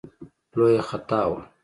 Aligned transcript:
لویه 0.57 0.81
خطا 0.89 1.21
وه. 1.29 1.39